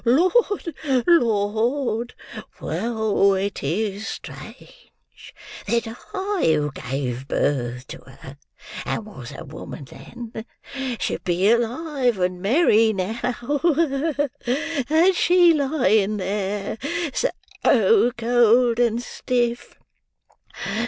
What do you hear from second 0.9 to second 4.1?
Lord! Well, it is